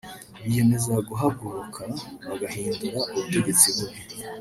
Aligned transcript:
biyemeza 0.43 0.93
guhaguruka 1.09 1.81
bagahindura 2.29 2.99
ubutegetsi 3.13 3.65
bubi 3.75 3.97